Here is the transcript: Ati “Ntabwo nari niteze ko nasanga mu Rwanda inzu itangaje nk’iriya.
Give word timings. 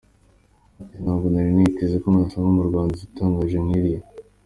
Ati 0.81 0.95
“Ntabwo 1.03 1.25
nari 1.33 1.49
niteze 1.57 1.95
ko 2.03 2.07
nasanga 2.13 2.49
mu 2.57 2.63
Rwanda 2.69 2.91
inzu 2.93 3.05
itangaje 3.09 3.57
nk’iriya. 3.65 4.01